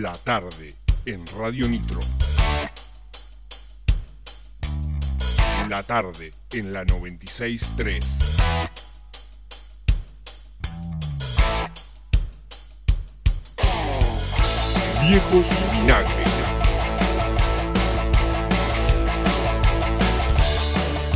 [0.00, 0.74] La tarde
[1.06, 2.00] en Radio Nitro.
[5.68, 8.04] La tarde en la 96.3.
[15.02, 16.28] Viejos vinagres.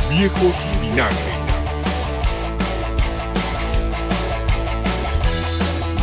[0.09, 1.17] Viejos vinagres.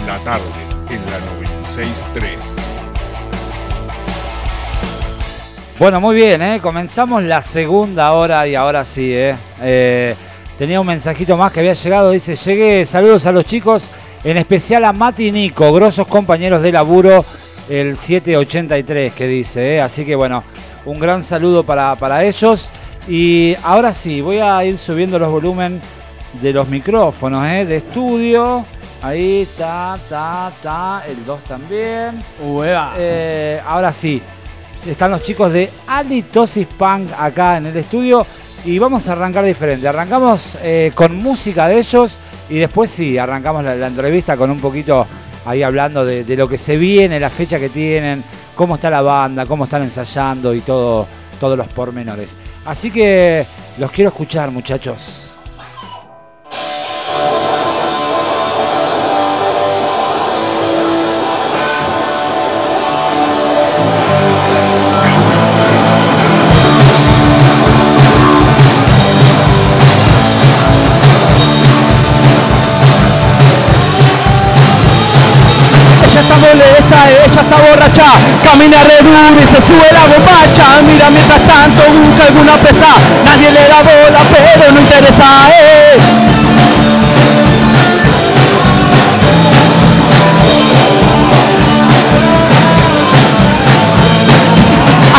[0.06, 1.18] La tarde en la
[1.64, 2.55] 96.3.
[5.78, 6.58] Bueno, muy bien, ¿eh?
[6.62, 9.12] comenzamos la segunda hora y ahora sí.
[9.12, 9.34] ¿eh?
[9.60, 10.14] Eh,
[10.56, 13.90] tenía un mensajito más que había llegado, dice, llegué, saludos a los chicos,
[14.24, 17.22] en especial a Mati y Nico, grosos compañeros de laburo,
[17.68, 19.74] el 783 que dice.
[19.74, 19.82] ¿eh?
[19.82, 20.42] Así que bueno,
[20.86, 22.70] un gran saludo para, para ellos.
[23.06, 25.82] Y ahora sí, voy a ir subiendo los volúmenes
[26.40, 27.66] de los micrófonos ¿eh?
[27.66, 28.64] de estudio.
[29.02, 32.24] Ahí está, está, está, el 2 también.
[33.66, 34.22] Ahora sí,
[34.90, 38.26] están los chicos de Alitosis Punk acá en el estudio
[38.64, 39.86] y vamos a arrancar diferente.
[39.86, 42.16] Arrancamos eh, con música de ellos
[42.48, 45.06] y después sí, arrancamos la, entrevista con un poquito
[45.44, 49.02] ahí hablando de, de lo que se viene, la fecha que tienen, cómo está la
[49.02, 51.06] banda, cómo están ensayando y todo,
[51.38, 52.36] todos los pormenores.
[52.64, 53.46] Así que
[53.78, 55.25] los quiero escuchar, muchachos.
[77.08, 78.06] Ella está borracha,
[78.42, 78.98] camina re
[79.42, 80.82] y se sube la bombacha.
[80.86, 82.86] Mira mientras tanto busca alguna presa,
[83.24, 85.24] nadie le da bola pero no interesa.
[85.50, 85.98] Eh.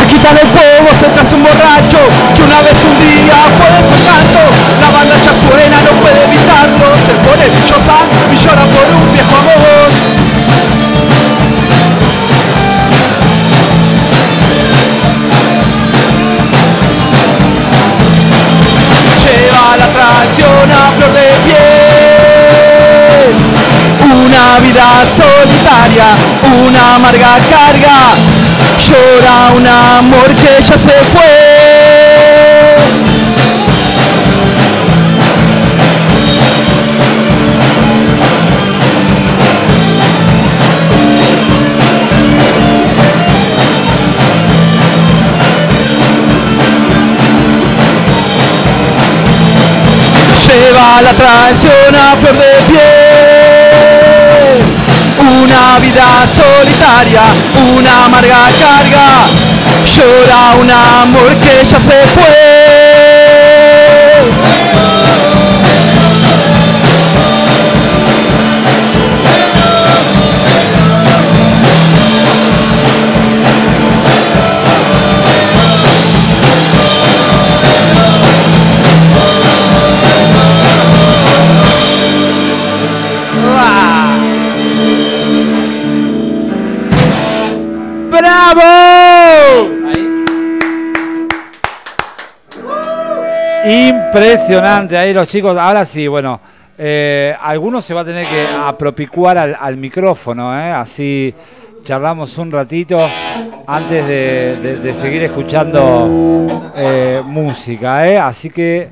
[0.01, 1.99] Aquí está el fuego, se un borracho
[2.35, 4.39] que una vez un día fue su canto.
[4.81, 7.97] La banda ya suena, no puede evitarlo, se pone dichosa
[8.31, 9.86] y llora por un viejo amor.
[19.79, 21.67] La traición a flor de piel.
[24.25, 26.09] Una vida solitaria,
[26.65, 27.99] una amarga carga,
[28.87, 31.46] llora un amor que ya se fue.
[50.47, 53.77] Lleva la traición a flor de piel.
[55.43, 57.23] Una vida solitaria,
[57.75, 59.09] una amarga carga,
[59.93, 62.56] llora un amor que ya se fue.
[94.17, 96.39] Impresionante, ahí los chicos, ahora sí, bueno,
[96.75, 100.71] eh, algunos se va a tener que apropicuar al, micrófono, ¿eh?
[100.71, 101.33] así
[101.83, 102.97] charlamos un ratito
[103.67, 108.17] antes de, seguir escuchando eh, música, ¿eh?
[108.17, 108.89] así que,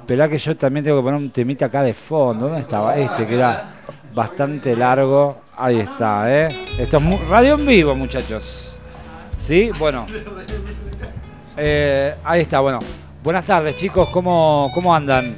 [0.00, 2.96] esperá que yo también tengo que poner un temita acá de fondo, ¿dónde estaba?
[2.96, 3.74] Este que era
[4.12, 6.66] bastante largo, ahí está, ¿eh?
[6.80, 8.76] Esto es radio en vivo, muchachos.
[9.38, 9.70] ¿Sí?
[9.78, 10.04] Bueno.
[12.24, 12.80] Ahí está, bueno.
[13.24, 14.08] Buenas tardes, chicos.
[14.10, 15.34] ¿Cómo, cómo andan?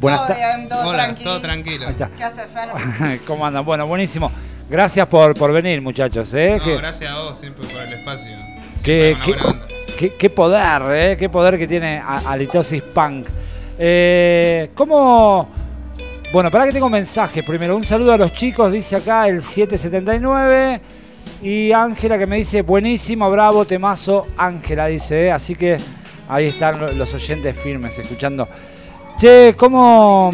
[0.00, 1.30] Buenas Todo bien, todo Hola, tranquilo.
[1.30, 1.86] todo tranquilo.
[1.86, 2.10] Ahí está.
[2.16, 3.20] ¿Qué hace Fer?
[3.26, 3.64] ¿Cómo andan?
[3.64, 4.30] Bueno, buenísimo.
[4.68, 6.34] Gracias por, por venir, muchachos.
[6.34, 6.56] ¿eh?
[6.58, 8.30] No, Que- gracias a vos siempre por el espacio.
[8.84, 9.16] qué,
[10.18, 11.16] qué- poder, ¿eh?
[11.16, 13.28] Qué poder que tiene a- Alitosis Punk.
[13.78, 15.48] Eh, ¿Cómo...?
[16.32, 17.42] Bueno, para que tengo mensajes.
[17.44, 20.80] Primero, un saludo a los chicos, dice acá el 779.
[21.40, 24.26] Y Ángela que me dice, buenísimo, bravo, temazo.
[24.36, 25.32] Ángela dice, ¿eh?
[25.32, 25.78] así que
[26.28, 28.48] ahí están lo- los oyentes firmes escuchando.
[29.18, 30.30] Che, ¿cómo,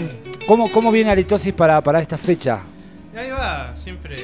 [0.47, 2.61] cómo, cómo viene Alitosis para, para esta fecha?
[3.17, 4.19] Ahí va, siempre,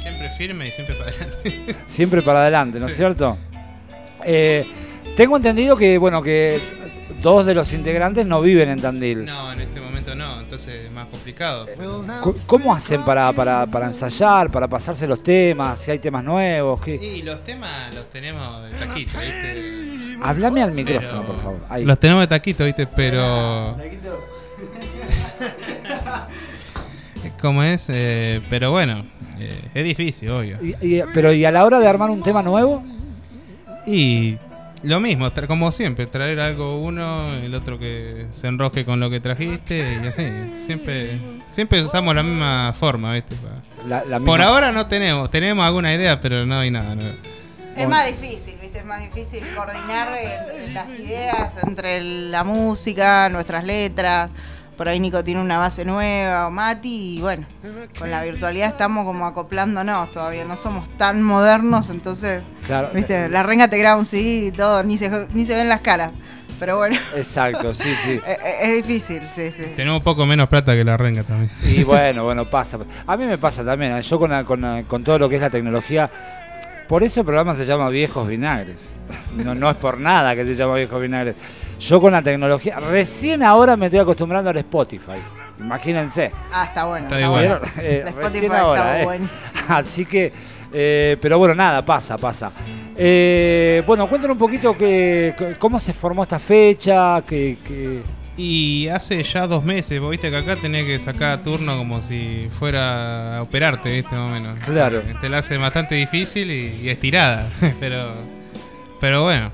[0.00, 1.76] siempre firme y siempre para adelante.
[1.86, 2.98] Siempre para adelante, ¿no es Sí.
[2.98, 3.36] cierto?
[4.24, 4.66] Eh,
[5.16, 6.60] tengo entendido que, bueno, que
[7.22, 9.24] dos de los integrantes no viven en Tandil.
[9.24, 11.66] No, en este momento no, entonces es más complicado.
[12.22, 15.80] Co- ¿Cómo hacen para, para, para ensayar, para pasarse los temas?
[15.80, 16.80] Si hay temas nuevos.
[16.82, 16.94] ¿qué?
[16.96, 20.05] Y los temas los tenemos de taquito, ¿viste?
[20.22, 21.60] Háblame al micrófono, Pero- por favor.
[21.68, 21.84] Ahí.
[21.84, 22.86] Los tenemos de taquito, ¿viste?
[22.86, 23.76] Pero.
[27.40, 27.86] ¿Cómo es?
[27.88, 29.04] Eh, pero bueno,
[29.38, 30.58] eh, es difícil, obvio.
[30.62, 32.82] Y- y- pero ¿y a la hora de armar un tema nuevo?
[33.86, 34.36] Y
[34.82, 39.20] lo mismo, como siempre, traer algo uno, el otro que se enroje con lo que
[39.20, 40.24] trajiste y así.
[40.64, 41.18] Siempre,
[41.48, 43.36] siempre usamos la misma forma, ¿viste?
[43.36, 46.94] Pa- La- la Por misma- ahora no tenemos, tenemos alguna idea, pero no hay nada
[46.94, 47.16] nuevo.
[47.76, 48.78] Es más difícil, ¿viste?
[48.78, 54.30] Es más difícil coordinar eh, las ideas entre la música, nuestras letras.
[54.76, 57.46] Por ahí Nico tiene una base nueva, o Mati, y bueno,
[57.98, 62.90] con la virtualidad estamos como acoplándonos todavía, no somos tan modernos, entonces, Claro.
[62.92, 63.30] ¿viste?
[63.30, 66.12] La renga te graba un CD y todo, ni se, ni se ven las caras.
[66.60, 68.20] Pero bueno, Exacto, sí, sí.
[68.26, 68.38] es,
[68.68, 69.64] es difícil, sí, sí.
[69.76, 71.50] Tenemos un poco menos plata que la renga también.
[71.64, 72.78] Y bueno, bueno, pasa.
[73.06, 73.96] A mí me pasa también.
[73.96, 74.02] ¿eh?
[74.02, 76.10] Yo con, la- con, la- con todo lo que es la tecnología.
[76.88, 78.94] Por eso el programa se llama Viejos Vinagres.
[79.36, 81.34] No, no es por nada que se llama Viejos Vinagres.
[81.80, 82.78] Yo con la tecnología.
[82.80, 85.18] Recién ahora me estoy acostumbrando al Spotify.
[85.58, 86.30] Imagínense.
[86.52, 87.06] Ah, está bueno.
[87.06, 87.60] Está Está bueno.
[87.60, 87.62] ¿Vieron?
[87.80, 89.04] Eh, La Spotify ahora, está eh.
[89.04, 89.62] buenísimo.
[89.68, 90.32] Así que.
[90.72, 92.50] eh, pero bueno, nada, pasa, pasa.
[92.96, 97.22] Eh, bueno, cuéntanos un poquito que, cómo se formó esta fecha.
[97.26, 98.02] Que, que-
[98.38, 102.48] Y hace ya dos meses, vos viste que acá tenés que sacar turno como si
[102.58, 104.58] fuera a operarte, viste, más o menos.
[104.64, 104.98] Claro.
[104.98, 107.48] Eh, Te la hace bastante difícil y, y estirada,
[107.80, 108.14] pero
[109.00, 109.50] pero bueno.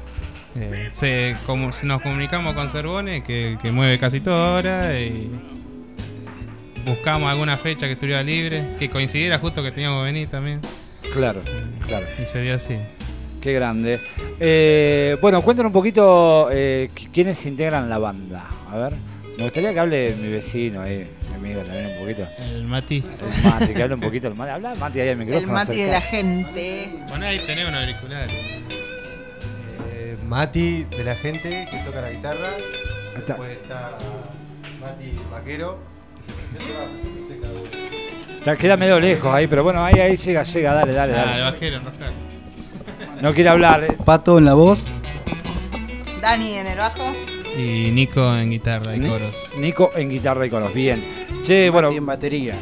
[0.57, 5.31] eh, se, como, nos comunicamos con Cervone, que mueve casi todo ahora, y
[6.85, 10.61] buscamos alguna fecha que estuviera libre, que coincidiera justo que teníamos que venir también,
[11.13, 11.41] Claro,
[11.87, 12.07] claro.
[12.21, 12.77] y se dio así.
[13.43, 14.01] Qué grande.
[14.39, 18.45] Eh, bueno, cuéntanos un poquito eh, qui- quiénes integran la banda.
[18.71, 18.93] A ver,
[19.37, 22.29] me gustaría que hable mi vecino ahí, mi amigo también un poquito.
[22.41, 23.03] El Mati.
[23.03, 24.51] El Mati, que hable un poquito el Mati.
[24.53, 25.47] Habla Mati ahí al micrófono.
[25.49, 26.93] El Mati de la gente.
[27.09, 28.29] Bueno, ahí tenés un auricular.
[29.93, 32.49] Eh, Mati de la gente que toca la guitarra.
[32.55, 32.63] Ahí
[33.19, 33.33] está.
[33.35, 33.99] Después está
[34.81, 35.79] Mati Vaquero.
[36.27, 36.39] que se.
[38.39, 41.29] Está- Queda medio lejos ahí, pero bueno, ahí, ahí llega, llega, dale, dale, Ah, el
[41.31, 41.43] dale.
[41.43, 42.11] vaquero, enroscar.
[43.23, 43.85] No quiere hablar.
[43.85, 43.97] eh.
[44.05, 44.85] Pato en la voz.
[46.21, 47.13] Dani en el bajo.
[47.57, 49.49] Y Nico en guitarra y Ni- coros.
[49.59, 50.75] Nico en guitarra y coros.
[50.75, 51.05] Bien.
[51.45, 52.55] Che, bueno, Mati en batería.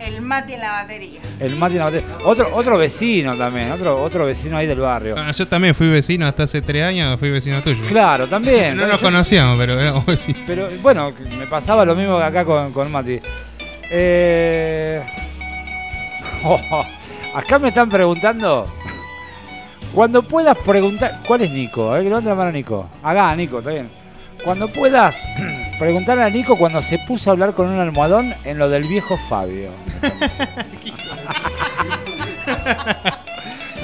[0.00, 1.20] El Mati en la batería.
[1.40, 2.06] el Mati en la batería.
[2.24, 5.14] Otro, otro vecino también, otro, otro vecino ahí del barrio.
[5.16, 7.86] Ah, yo también fui vecino hasta hace tres años, fui vecino tuyo.
[7.88, 8.76] Claro, también.
[8.76, 10.42] No nos Yo- conocíamos, pero éramos vecinos.
[10.46, 13.18] Pero bueno, me pasaba lo mismo que acá con, con Mati.
[13.90, 15.02] Eh,
[16.44, 16.84] oh,
[17.34, 18.66] acá me están preguntando.
[19.94, 21.20] Cuando puedas preguntar.
[21.26, 21.96] ¿Cuál es Nico?
[21.96, 22.02] Eh?
[22.02, 22.88] Que levante la mano Nico.
[23.02, 23.90] Acá, Nico, está bien.
[24.42, 25.16] Cuando puedas
[25.78, 29.16] preguntarle a Nico cuando se puso a hablar con un almohadón en lo del viejo
[29.28, 29.70] Fabio.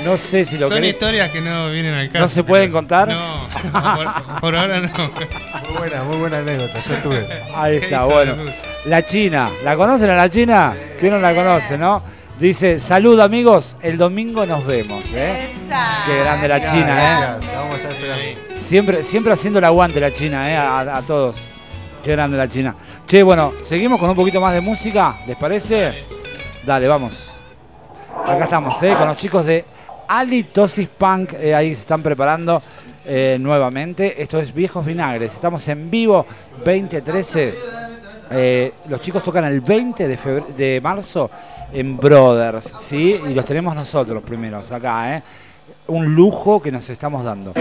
[0.05, 0.95] No sé si lo Son querés.
[0.95, 2.21] historias que no vienen al caso.
[2.23, 3.07] ¿No se pueden contar?
[3.09, 4.89] No, por, por ahora no.
[5.69, 6.79] Muy buena, muy buena anécdota.
[6.89, 7.27] Yo estuve.
[7.55, 8.35] Ahí está, bueno.
[8.87, 10.73] La China, ¿la conocen a la China?
[10.99, 12.03] ¿Quién no la conoce, no?
[12.41, 15.47] Dice, salud amigos, el domingo nos vemos, ¿eh?
[16.07, 17.17] Qué grande la China, ¿eh?
[17.19, 17.47] grande.
[17.47, 18.61] Gracias, la vamos a estar esperando.
[18.61, 20.57] Siempre, siempre haciendo el aguante la China, ¿eh?
[20.57, 21.37] A, a todos.
[22.03, 22.75] Qué grande la China.
[23.07, 26.05] Che, bueno, seguimos con un poquito más de música, ¿les parece?
[26.65, 27.31] Dale, vamos.
[28.25, 28.95] Acá estamos, ¿eh?
[28.97, 29.63] Con los chicos de
[30.09, 32.63] Alitosis Punk, eh, ahí se están preparando
[33.05, 34.23] eh, nuevamente.
[34.23, 36.25] Esto es Viejos Vinagres, estamos en vivo
[36.65, 37.80] 2013.
[38.31, 41.31] Eh, los chicos tocan el 20 de, de marzo
[41.73, 43.21] en Brothers, ¿sí?
[43.29, 45.23] Y los tenemos nosotros primeros acá, ¿eh?
[45.89, 47.53] Un lujo que nos estamos dando.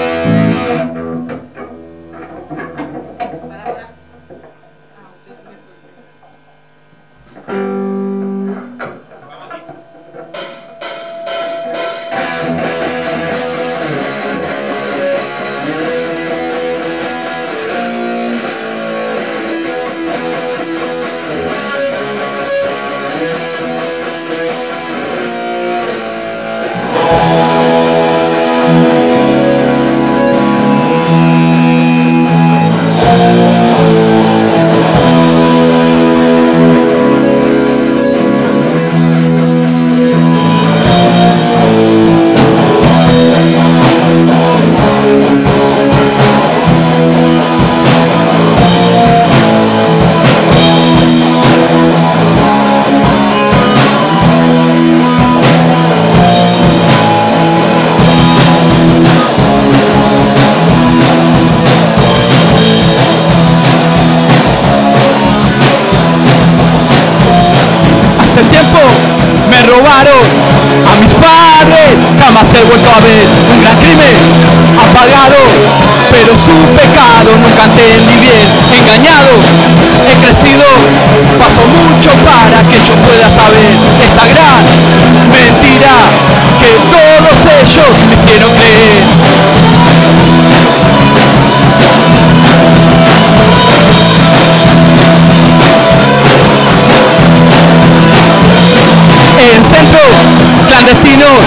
[80.39, 84.63] Pasó mucho para que yo pueda saber esta gran
[85.29, 85.91] mentira
[86.59, 88.99] que todos ellos me hicieron creer.
[99.39, 100.11] en centros
[100.67, 101.43] clandestinos.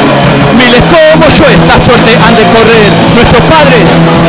[0.56, 2.88] Miles como yo esta suerte han de correr.
[3.14, 3.84] Nuestros padres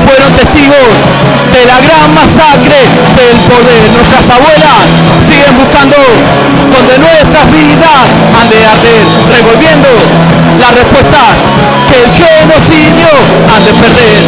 [0.06, 2.82] fueron testigos de la gran masacre
[3.16, 3.92] del poder.
[3.94, 4.90] Nuestras abuelas
[5.22, 5.98] siguen buscando
[6.72, 9.90] donde nuestras vidas han de arder, revolviendo
[10.60, 11.46] las respuestas
[11.90, 13.10] que el genocidio
[13.54, 14.24] han de perder,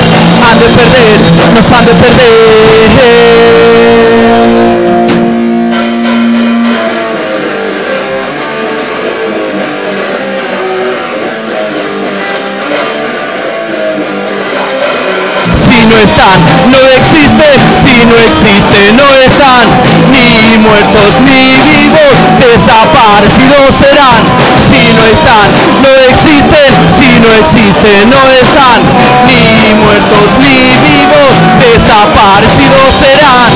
[0.45, 1.17] han de perder,
[1.55, 2.35] nos han de perder.
[16.05, 16.37] Están,
[16.69, 19.65] no existen, si no existen, no están,
[20.13, 24.21] ni muertos ni vivos, desaparecidos serán,
[24.69, 25.47] si no están,
[25.81, 28.79] no existen, si no existen, no están,
[29.25, 33.49] ni muertos ni vivos, desaparecidos serán.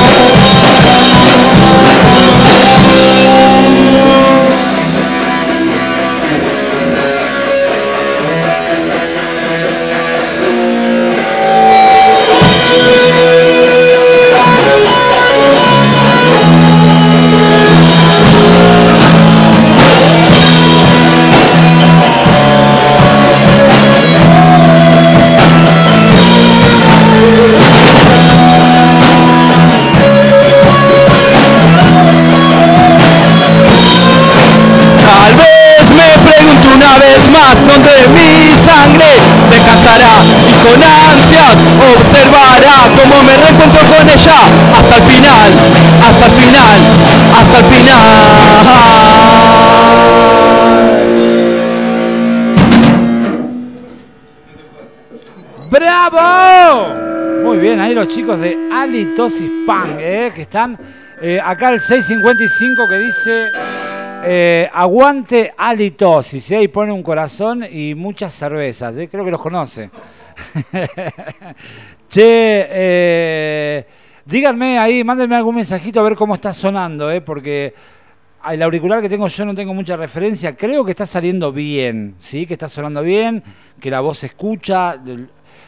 [41.96, 44.38] Observará cómo me reencuentro con ella
[44.76, 45.50] hasta el final,
[46.02, 46.80] hasta el final,
[47.34, 48.30] hasta el final.
[55.70, 56.94] ¡Bravo!
[57.44, 60.78] Muy bien, ahí los chicos de Alitosis Punk, eh, que están
[61.22, 63.48] eh, acá el 655 que dice
[64.22, 69.40] eh, aguante halitosis, y ahí pone un corazón y muchas cervezas, eh, creo que los
[69.40, 69.90] conoce.
[72.08, 73.86] che, eh,
[74.24, 77.74] díganme ahí, mándenme algún mensajito a ver cómo está sonando, eh, porque
[78.50, 82.46] el auricular que tengo yo no tengo mucha referencia, creo que está saliendo bien, ¿sí?
[82.46, 83.42] que está sonando bien,
[83.80, 84.96] que la voz se escucha,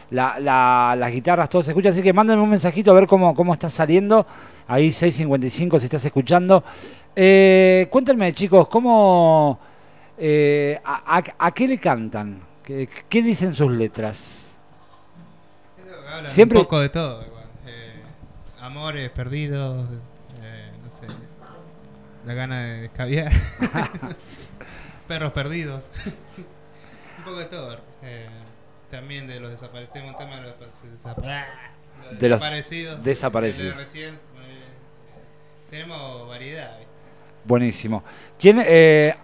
[0.09, 3.35] la- la- las guitarras todo se escucha, así que mándenme un mensajito a ver cómo,
[3.35, 4.25] cómo está saliendo,
[4.67, 6.63] ahí 655 si estás escuchando.
[7.15, 9.59] Eh, cuéntenme chicos, ¿cómo,
[10.17, 12.39] eh, a qué le cantan?
[12.63, 14.42] ¿Qué, qué dicen sus letras?
[16.13, 17.25] Hablan Siempre- un poco de todo.
[17.25, 17.45] igual.
[17.65, 18.01] Eh,
[18.61, 19.87] amores perdidos,
[20.41, 21.07] eh, no sé,
[22.25, 23.31] la gana de escabiar,
[25.07, 25.89] perros perdidos,
[27.17, 27.79] un poco de todo.
[28.03, 28.27] Eh,
[28.91, 31.45] también de los desaparecidos, tengo un tema de los, desapa-
[32.11, 33.03] los De los desaparecidos.
[33.03, 33.71] desaparecidos.
[33.71, 34.19] el de recién, eh,
[35.69, 36.77] tenemos variedad.
[36.77, 36.93] ¿viste?
[37.45, 38.03] Buenísimo.
[38.39, 38.61] ¿Quién?
[38.65, 39.15] Eh,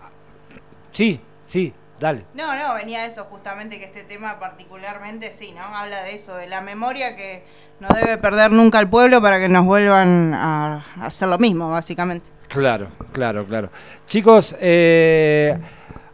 [0.92, 2.26] sí, sí, dale.
[2.34, 5.62] No, no, venía de eso justamente que este tema particularmente sí, ¿no?
[5.64, 7.44] Habla de eso, de la memoria que
[7.80, 12.30] no debe perder nunca el pueblo para que nos vuelvan a hacer lo mismo, básicamente.
[12.48, 13.70] Claro, claro, claro.
[14.08, 15.56] Chicos, eh,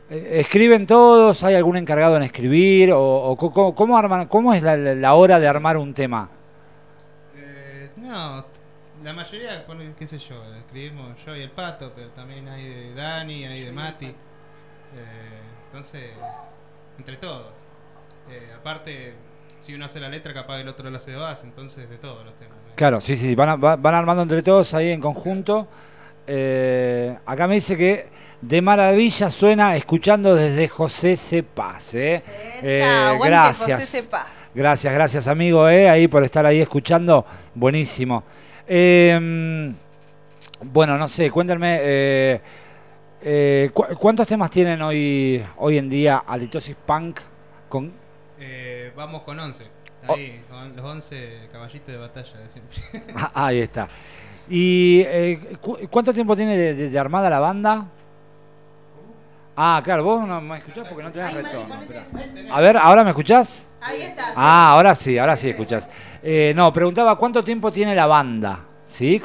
[0.10, 1.44] ¿escriben todos?
[1.44, 2.92] ¿Hay algún encargado en escribir?
[2.92, 6.30] ¿O, o co- cómo, cómo arman, cómo es la, la hora de armar un tema?
[7.38, 8.46] Eh, no,
[9.04, 12.94] la mayoría, pone, qué sé yo, escribimos yo y el pato, pero también hay de
[12.94, 14.14] Dani, hay de Mati.
[14.96, 16.04] Eh, entonces,
[16.98, 17.48] entre todos.
[18.30, 19.14] Eh, aparte,
[19.62, 22.24] si uno hace la letra, capaz el otro la hace de base, entonces de todos
[22.26, 22.56] los temas.
[22.68, 22.76] ¿no?
[22.76, 25.68] Claro, sí, sí, van, a- van armando entre todos ahí en conjunto.
[26.28, 28.08] Eh, acá me dice que
[28.42, 31.94] de maravilla suena escuchando desde José Cepaz.
[31.96, 32.24] ¿eh?
[32.62, 33.80] Eh, gracias.
[33.80, 34.50] José Cepaz.
[34.54, 37.26] Gracias, gracias amigo, eh, ahí por estar ahí escuchando.
[37.54, 38.24] Buenísimo.
[38.68, 39.72] Eh,
[40.62, 41.80] bueno, no sé, cuéntenme,
[43.26, 47.20] eh, cu- ¿cuántos temas tienen hoy, hoy en día Alitosis Punk?
[47.68, 47.92] Con,
[48.40, 49.66] Eh, vamos con 11.
[50.08, 50.14] Oh.
[50.14, 52.78] Ahí, con los 11 caballitos de batalla de siempre.
[53.16, 53.88] Ah, ahí está.
[54.48, 57.86] ¿Y eh, cu- cuánto tiempo tiene de, de- de armada la banda?
[59.58, 61.76] Ah, claro, vos no me escuchás porque no tenés retorno.
[62.52, 63.70] A ver, ¿ahora me escuchás?
[63.82, 64.28] Ahí está.
[64.28, 64.34] sí.
[64.36, 65.90] Ah, ahora sí, ahora sí escuchás.
[66.22, 69.22] Eh, no, preguntaba cuánto tiempo tiene la banda, ¿sí?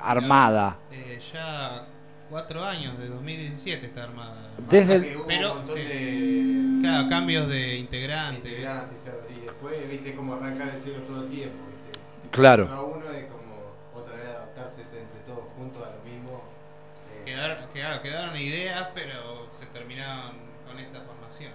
[0.00, 0.76] Armada.
[0.90, 1.84] Eh, ya
[2.30, 4.50] cuatro años, de 2017 está armada.
[4.68, 5.82] Desde el- hubo Pero, un montón sí.
[5.82, 8.50] de Claro, cambios de integrantes.
[8.50, 9.18] integrantes, claro.
[9.36, 12.00] Y después, viste, como arrancar de cero todo el tiempo, viste.
[12.30, 12.64] Claro.
[12.66, 16.42] Uno a uno es como otra vez adaptarse entre todos juntos a lo mismo.
[17.26, 20.32] eh, Quedar- quedaron, quedaron ideas, pero se terminaron
[20.66, 21.52] con esta formación.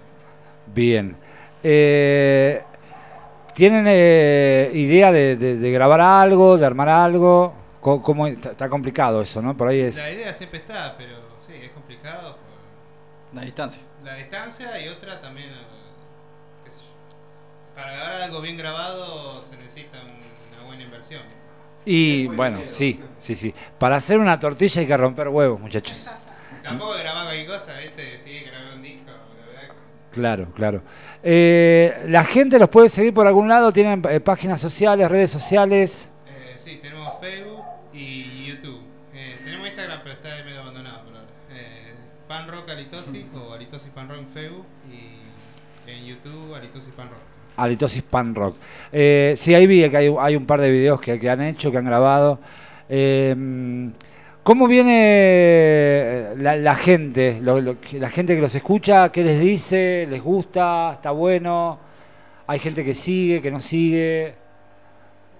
[0.68, 1.16] Bien.
[1.64, 2.62] Eh,
[3.54, 7.54] ¿Tienen eh, idea de, de- de grabar algo, de armar algo?
[7.84, 9.56] ¿Cómo, está, está complicado eso, ¿no?
[9.56, 9.98] Por ahí es...
[9.98, 13.82] La idea siempre está, pero sí, es complicado por La distancia.
[14.04, 15.50] la distancia y otra también,
[16.64, 17.76] qué sé yo.
[17.76, 21.22] Para grabar algo bien grabado se necesita un- una buena inversión.
[21.86, 23.54] Y Buen bueno, sí, sí, sí.
[23.78, 26.10] Para hacer una tortilla hay que romper huevos, muchachos.
[26.64, 28.18] Tampoco grabar cualquier cosa, ¿viste?
[28.18, 29.12] Sí, grabé un disco,
[30.12, 30.82] Claro, claro.
[31.24, 36.12] Eh, la gente los puede seguir por algún lado, tienen eh, páginas sociales, redes sociales.
[44.08, 47.20] Pan Rock en Facebook y en YouTube Alitosis Pan Rock.
[47.58, 48.56] Alitosis Pan Rock.
[48.92, 51.72] Eh, sí, ahí vi que hay, hay un par de videos que, que han hecho,
[51.72, 52.40] que han grabado.
[52.90, 53.36] Eh,
[54.44, 57.40] ¿Cómo viene eh, la, la gente?
[57.42, 60.06] Lo- lo que- la gente que los escucha, ¿qué les dice?
[60.10, 60.92] ¿Les gusta?
[60.96, 61.80] ¿Está bueno?
[62.48, 64.34] ¿Hay gente que sigue, que no sigue?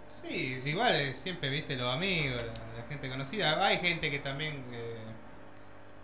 [0.08, 2.44] Sí, igual eh, siempre viste los amigos, la,
[2.82, 3.66] la gente conocida.
[3.66, 4.96] Hay gente que también eh,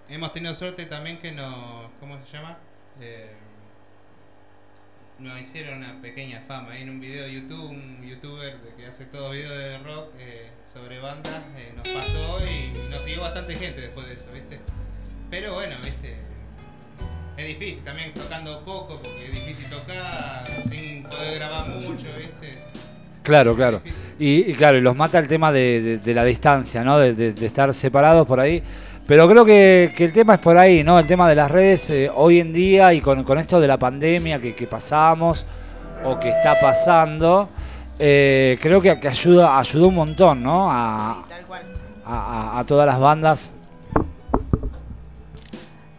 [0.10, 2.58] hemos tenido suerte también que nos, ¿cómo se llama?
[3.02, 3.32] Eh,
[5.20, 6.78] nos hicieron una pequeña fama.
[6.78, 10.50] En un video de YouTube, un youtuber de que hace todo videos de rock eh,
[10.66, 14.60] sobre bandas, eh, nos pasó y nos siguió bastante gente después de eso, ¿viste?
[15.30, 16.16] Pero bueno, ¿viste?
[17.38, 22.58] Es difícil, también tocando poco, porque es difícil tocar sin poder grabar mucho, ¿viste?
[23.24, 23.82] Claro, claro.
[24.18, 26.98] Y, y claro, y los mata el tema de, de- de la distancia, ¿no?
[26.98, 28.64] De estar separados por ahí.
[29.10, 31.00] Pero creo que, el tema es por ahí, ¿no?
[31.00, 34.40] El tema de las redes eh, hoy en día y con, esto de la pandemia
[34.40, 35.48] que, pasamos
[36.06, 37.50] o que está pasando,
[37.98, 40.66] eh, creo que, que ayuda, ayudó un montón, ¿no?
[40.66, 41.64] Sí, A, tal cual.
[42.06, 43.54] a todas las bandas.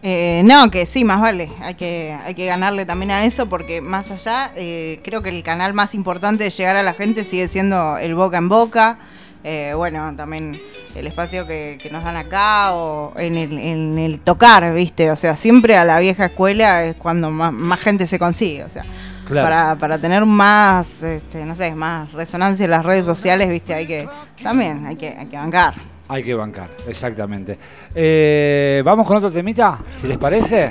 [0.03, 1.51] Eh, no, que sí, más vale.
[1.61, 5.43] Hay que, hay que ganarle también a eso porque más allá, eh, creo que el
[5.43, 8.99] canal más importante de llegar a la gente sigue siendo el boca en boca.
[9.43, 10.61] Eh, bueno, también
[10.95, 15.11] el espacio que, que nos dan acá o en el, en el tocar, ¿viste?
[15.11, 18.65] O sea, siempre a la vieja escuela es cuando más, más gente se consigue.
[18.65, 18.85] O sea,
[19.25, 19.47] Claro.
[19.47, 23.73] para, para tener más, este, no sé, más resonancia en las redes sociales, ¿viste?
[23.73, 24.09] Hay que,
[24.43, 25.75] también hay que, hay que bancar.
[26.09, 27.57] Hay que bancar, exactamente.
[27.95, 30.71] Eh, Vamos con otro temita, si les parece.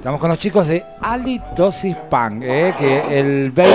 [0.00, 3.70] Estamos con los chicos de Alitosis Punk, eh, que el 20...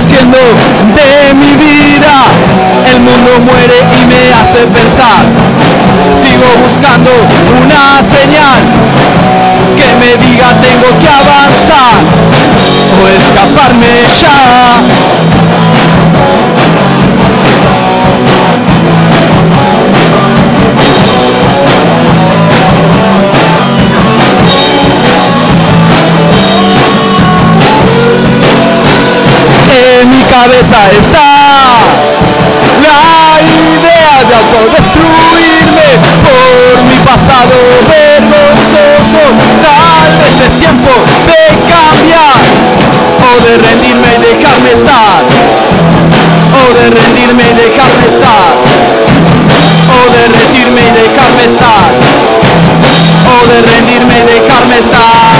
[0.00, 2.14] haciendo de mi vida?
[2.90, 5.20] El mundo muere y me hace pensar.
[6.16, 7.10] Sigo buscando
[7.62, 8.60] una señal
[9.76, 11.92] que me diga tengo que avanzar
[12.96, 13.86] o escaparme
[14.18, 15.39] ya.
[30.30, 31.26] Cabeza está
[32.86, 35.88] la idea de autodestruirme
[36.22, 37.56] por mi pasado
[37.90, 39.22] vergonzoso.
[39.60, 40.92] Tal vez es tiempo
[41.26, 42.38] de cambiar
[43.26, 45.24] o de rendirme y dejarme estar.
[46.54, 48.54] O de rendirme y dejarme estar.
[49.90, 51.90] O de rendirme y dejarme estar.
[53.26, 55.30] O de rendirme y dejarme estar.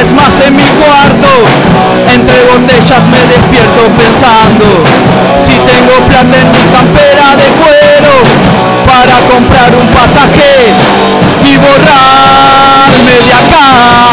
[0.00, 1.28] Vez más en mi cuarto,
[2.14, 4.64] entre botellas me despierto pensando
[5.44, 8.14] si tengo plata en mi campera de cuero
[8.86, 10.72] para comprar un pasaje
[11.44, 14.09] y borrarme de acá.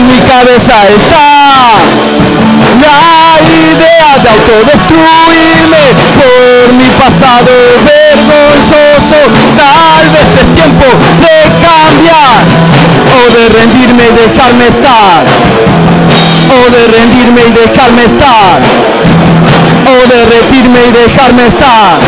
[0.00, 1.28] Cabeza está
[2.80, 5.84] la idea de autodestruirme
[6.16, 7.52] por mi pasado
[7.84, 9.20] vergonzoso.
[9.56, 10.86] Tal vez es tiempo
[11.20, 12.40] de cambiar
[13.10, 15.24] o de rendirme y dejarme estar.
[16.48, 18.60] O de rendirme y dejarme estar.
[19.84, 22.00] O de rendirme y dejarme estar.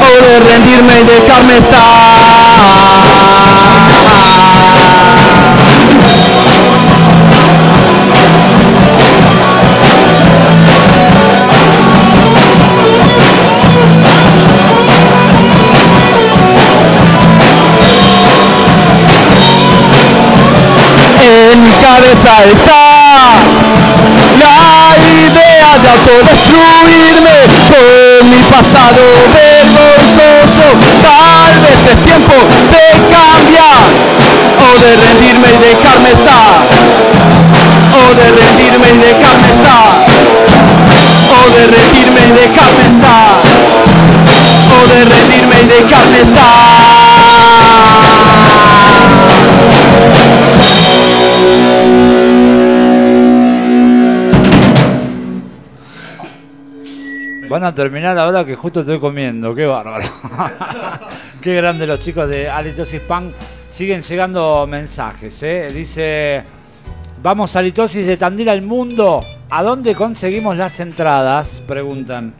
[0.00, 2.24] O de rendirme y dejarme estar.
[21.84, 22.80] Cabeza está
[24.40, 24.96] la
[25.28, 27.36] idea de autodestruirme
[27.68, 30.66] por mi pasado vergonzoso.
[31.02, 32.32] Tal vez es tiempo
[32.72, 33.84] de cambiar
[34.64, 36.56] o de rendirme y dejarme estar.
[37.92, 39.92] O de rendirme y dejarme estar.
[41.32, 43.42] O de rendirme y dejarme estar.
[44.72, 46.94] O de rendirme y dejarme estar.
[57.54, 60.04] Van a terminar ahora que justo estoy comiendo, qué bárbaro.
[61.40, 63.32] qué grande los chicos de Halitosis Punk.
[63.68, 65.68] Siguen llegando mensajes, ¿eh?
[65.72, 66.42] Dice,
[67.22, 69.24] vamos Halitosis de Tandil al mundo.
[69.50, 71.62] ¿A dónde conseguimos las entradas?
[71.64, 72.34] Preguntan.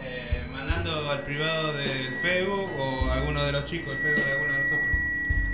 [0.00, 4.32] Eh, mandando al privado del Facebook o a alguno de los chicos, el Facebook de
[4.32, 4.96] alguno de nosotros.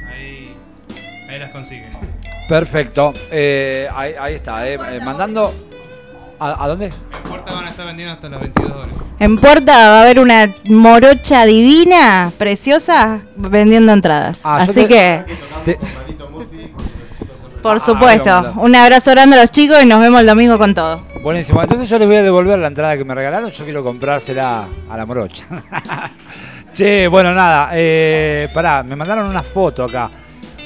[0.07, 0.57] Ahí,
[1.28, 1.90] ahí las consiguen.
[2.48, 3.12] Perfecto.
[3.28, 5.73] Eh, ahí, ahí está, eh, eh, mandando...
[6.44, 6.87] ¿A, a dónde?
[6.87, 8.88] En Puerta van a estar vendiendo hasta las 22 horas.
[9.18, 14.40] En Puerta va a haber una morocha divina, preciosa, vendiendo entradas.
[14.44, 15.24] Ah, Así te- que,
[17.62, 20.74] por Ah, supuesto, un abrazo grande a los chicos y nos vemos el domingo con
[20.74, 21.00] todo.
[21.22, 21.62] Buenísimo.
[21.62, 23.50] Entonces yo les voy a devolver la entrada que me regalaron.
[23.50, 25.46] Yo quiero comprársela a la morocha.
[26.74, 27.70] che, bueno, nada.
[27.72, 30.11] Eh, pará, me mandaron una foto acá.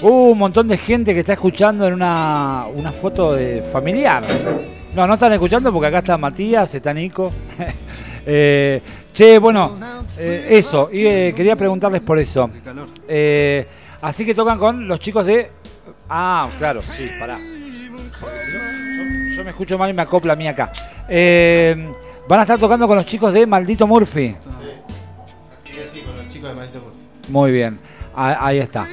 [0.02, 4.24] Hubo un montón de gente que está escuchando en una, una foto de familiar.
[4.94, 7.33] No, no están escuchando porque acá está Matías, está Nico.
[8.31, 8.83] Eh,
[9.14, 9.79] che, bueno,
[10.18, 10.90] eh, eso.
[10.92, 12.51] Y eh, quería preguntarles por eso.
[13.09, 13.66] Eh,
[14.03, 15.51] así que tocan con los chicos de...
[16.11, 17.38] Ah, claro, sí, pará.
[17.38, 20.70] Yo, yo me escucho mal y me acopla a mí acá.
[21.09, 24.37] Van a estar tocando con los chicos de Maldito Murphy.
[24.37, 27.33] Así sí, con los chicos de Manito Murphy.
[27.33, 27.79] Muy bien,
[28.14, 28.87] ahí está.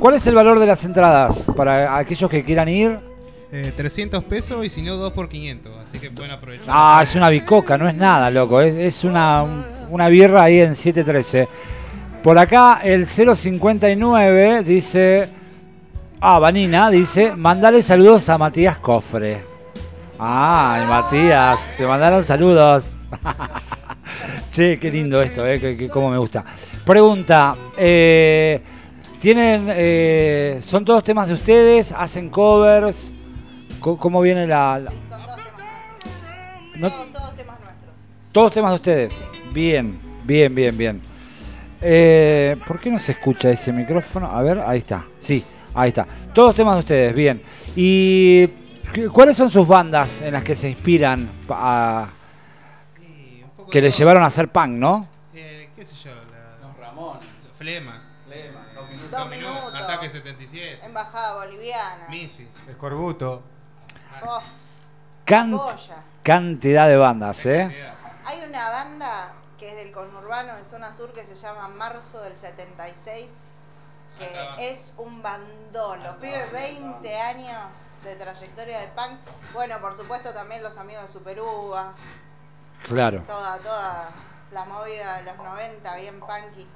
[0.00, 3.15] ¿Cuál es el valor de las entradas para aquellos que quieran ir?
[3.58, 6.66] Eh, 300 pesos y si no 2 por 500, así que pueden aprovechar.
[6.68, 8.60] Ah, es una bicoca, no es nada, loco.
[8.60, 11.48] Es, es una, un- una birra ahí en 713.
[12.22, 15.28] Por acá el 059 dice...
[16.20, 19.42] Ah, Vanina dice, mandale saludos a Matías Cofre.
[20.18, 22.94] Ay, Matías, te mandaron saludos.
[24.50, 26.44] che, qué lindo esto, eh, que- cómo me gusta.
[26.84, 28.60] Pregunta, eh,
[29.18, 31.92] ¿tienen, eh, son todos temas de ustedes?
[31.92, 33.12] ¿Hacen covers?
[33.86, 34.80] Co- ¿Cómo viene la...?
[34.80, 34.90] la-
[36.74, 37.94] No- Todos temas nuestros.
[38.32, 39.14] todos temas de ustedes.
[39.52, 41.00] Bien, bien, bien, bien.
[41.80, 44.26] Eh, ¿Por qué no se escucha ese micrófono?
[44.26, 45.04] A ver, ahí está.
[45.20, 46.04] Sí, ahí está.
[46.34, 47.40] Todos temas de ustedes, bien.
[47.76, 48.48] ¿Y
[49.12, 52.08] cuáles son sus bandas en las que se inspiran a-
[53.00, 53.98] Y un poco que les todo.
[54.00, 55.06] llevaron a hacer punk, no?
[55.32, 56.10] Eh, ¿Qué sé yo?
[56.10, 57.24] La, Los Ramones.
[57.56, 58.02] Flema.
[58.26, 58.66] Flema.
[58.74, 59.10] Dos minutos.
[59.12, 59.74] Dos Dos minutos.
[59.80, 60.80] Ataque 77.
[60.84, 62.08] Embajada boliviana.
[62.10, 62.48] Miffy.
[62.68, 63.42] Escorbuto.
[64.24, 64.40] Oh,
[65.24, 65.96] Can- Goya.
[66.22, 67.92] cantidad de bandas, ¿eh?
[68.24, 72.36] Hay una banda que es del conurbano de zona sur que se llama Marzo del
[72.36, 73.30] 76,
[74.18, 76.02] que es un bandón.
[76.02, 79.18] Los pibes 20 años de trayectoria de punk.
[79.52, 81.92] Bueno, por supuesto también los amigos de Super Uva,
[82.84, 84.08] Claro, toda, toda
[84.52, 86.66] la movida de los 90, bien punky.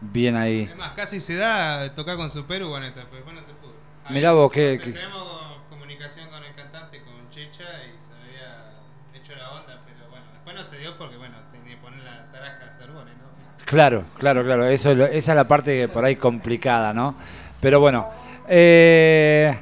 [0.00, 0.62] bien ahí.
[0.70, 3.72] Es más, casi se da tocar con Super Hugo, neta, pero después no se pudo.
[4.04, 5.56] Ahí, Mirá vos, qué- Tenemos
[6.02, 10.56] comunicación con el cantante, con Checha, y se había hecho la onda, pero bueno, después
[10.56, 13.64] no se dio porque, bueno, tenía que poner la tarasca a Cervone, ¿no?
[13.64, 14.66] Claro, claro, claro.
[14.66, 17.14] Eso, esa es la parte que por ahí complicada, ¿no?
[17.60, 18.08] Pero bueno,
[18.48, 19.56] eh,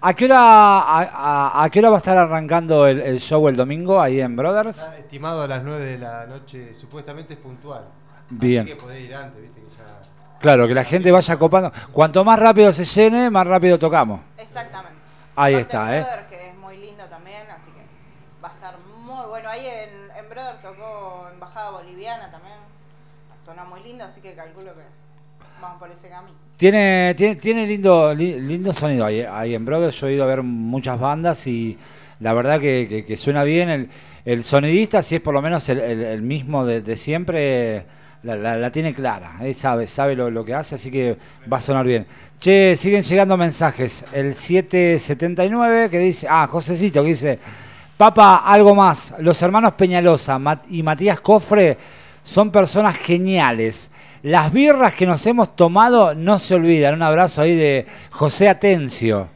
[0.00, 3.48] ¿a, qué hora, a, a- a qué hora va a estar arrancando el, el show
[3.48, 4.76] el domingo ahí en Brothers?
[4.76, 7.84] Está estimado a las 9 de la noche, supuestamente es puntual.
[8.28, 8.64] Bien.
[8.64, 10.38] Así que podés ir antes, viste que ya.
[10.40, 11.72] Claro, que la gente vaya copando.
[11.90, 14.20] Cuanto más rápido se llene, más rápido tocamos.
[14.36, 14.95] Exactamente.
[15.36, 16.00] Ahí Aparte está, ¿eh?
[16.00, 19.48] Brother, que es muy lindo también, así que va a estar muy bueno.
[19.48, 22.56] Ahí en, en Brother tocó Embajada Boliviana también.
[23.44, 24.82] Suena muy lindo, así que calculo que
[25.60, 26.36] vamos por ese camino.
[26.56, 30.00] Tiene, tiene, tiene lindo, li- lindo sonido ahí, ahí en Brothers.
[30.00, 31.78] Yo he ido a ver muchas bandas y
[32.20, 33.68] la verdad que, que- que suena bien.
[33.68, 33.90] El,
[34.24, 37.86] el sonidista, si es por lo menos el, el- el mismo de, de siempre,
[38.26, 39.36] la, tiene clara.
[39.40, 41.16] Él sabe, sabe lo, lo que hace, así que
[41.50, 42.06] va a sonar bien.
[42.38, 44.04] Che, siguen llegando mensajes.
[44.12, 47.38] El 779 que dice, ah, Josecito que dice,
[47.96, 49.14] Papa, algo más.
[49.20, 51.78] Los hermanos Peñalosa y Matías Cofre
[52.22, 53.90] son personas geniales.
[54.22, 56.94] Las birras que nos hemos tomado no se olvidan.
[56.94, 59.35] Un abrazo ahí de José Atencio.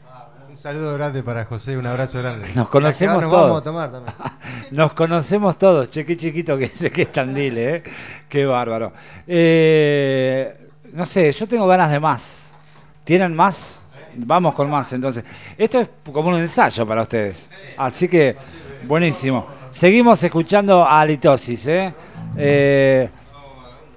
[0.51, 2.45] Un saludo grande para José, un abrazo grande.
[2.55, 3.43] Nos conocemos nos todos.
[3.43, 4.13] vamos a tomar también.
[4.71, 5.89] Nos conocemos todos.
[5.89, 7.83] Che, qué chiquito que es, que es Tandile, ¿eh?
[8.27, 8.91] Qué bárbaro.
[9.25, 12.51] Eh, no sé, yo tengo ganas de más.
[13.05, 13.79] ¿Tienen más?
[14.15, 15.23] Vamos con más entonces.
[15.57, 17.49] Esto es como un ensayo para ustedes.
[17.77, 18.35] Así que,
[18.85, 19.47] buenísimo.
[19.69, 21.93] Seguimos escuchando a Litosis, ¿eh?
[22.35, 23.09] Eh,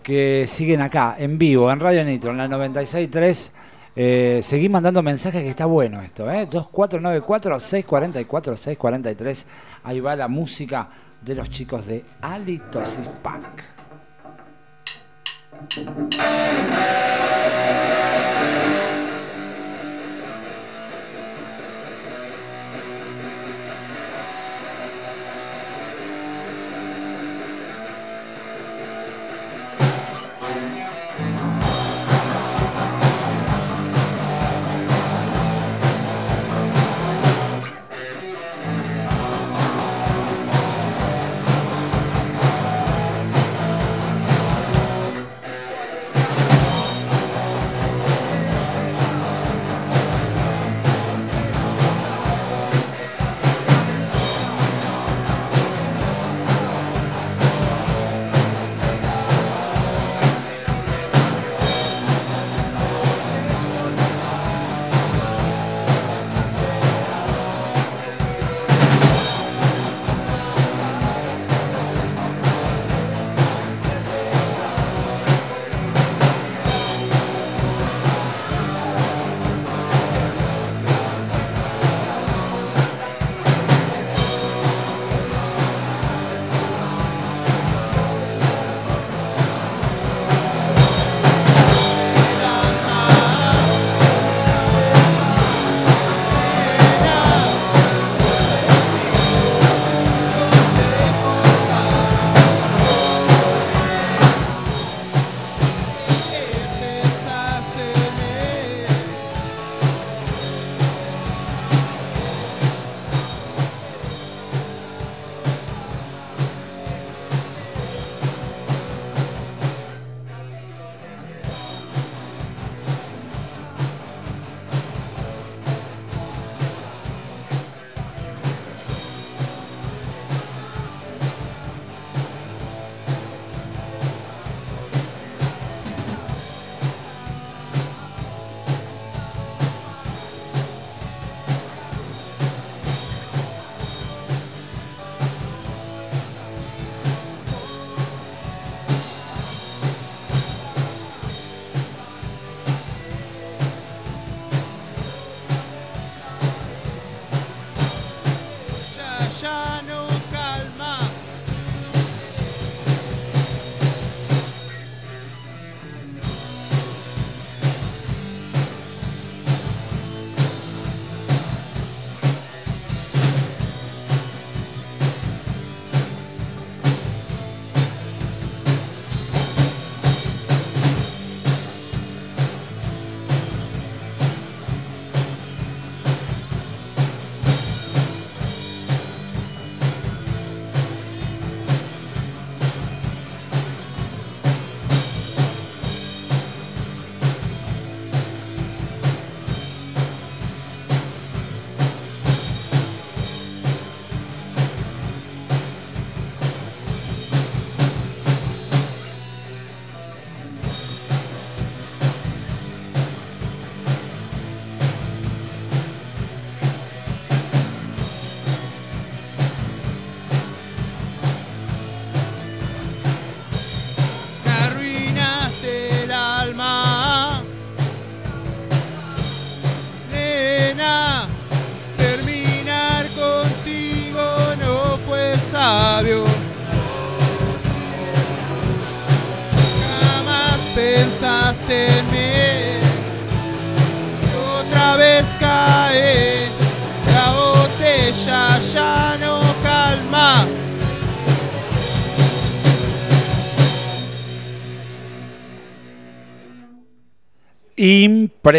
[0.00, 3.63] que siguen acá, en vivo, en Radio Nitro, en la 96.3.
[3.96, 6.48] Eh, seguí mandando mensajes que está bueno esto, ¿eh?
[6.50, 9.44] 2494-644-643.
[9.84, 10.88] Ahí va la música
[11.20, 13.62] de los chicos de Alitosis Punk.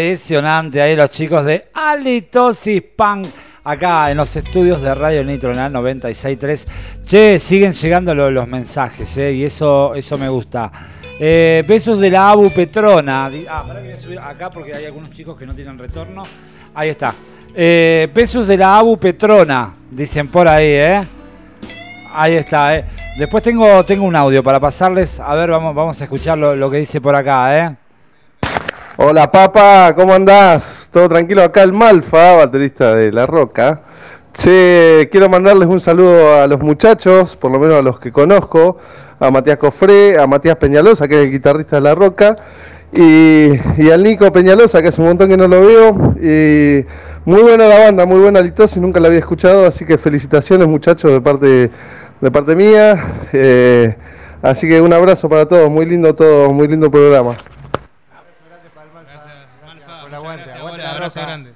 [0.00, 3.26] Impresionante ahí los chicos de Alitosis Punk.
[3.64, 6.66] Acá en los estudios de Radio Nitro en el 96.3.
[7.04, 10.70] Che, siguen llegando lo- los mensajes, eh, y eso, eso me gusta.
[11.18, 13.30] Eh, besos de la Abu Petrona.
[13.48, 16.22] Ah, pará que voy a subir acá porque hay algunos chicos que no tienen retorno.
[16.74, 17.14] Ahí está.
[17.54, 21.06] Eh, besos de la Abu Petrona, dicen por ahí, ¿eh?
[22.12, 22.84] Ahí está, ¿eh?
[23.18, 25.18] Después tengo, tengo un audio para pasarles.
[25.20, 27.76] A ver, vamos, vamos a escuchar lo, lo que dice por acá, ¿eh?
[28.98, 30.88] Hola papá, ¿cómo andás?
[30.90, 31.42] ¿Todo tranquilo?
[31.42, 33.82] Acá el Malfa, baterista de La Roca.
[34.32, 38.78] Che, quiero mandarles un saludo a los muchachos, por lo menos a los que conozco,
[39.20, 42.36] a Matías Cofré, a Matías Peñalosa, que es el guitarrista de La Roca,
[42.90, 46.14] y, y al Nico Peñalosa, que hace un montón que no lo veo.
[46.18, 46.86] Y
[47.26, 51.12] muy buena la banda, muy buena litosis, nunca la había escuchado, así que felicitaciones muchachos
[51.12, 51.70] de parte,
[52.22, 53.26] de parte mía.
[53.34, 53.94] Eh,
[54.40, 57.36] así que un abrazo para todos, muy lindo todo, muy lindo programa.
[60.30, 61.52] Aguante, aguante la abrazo grande.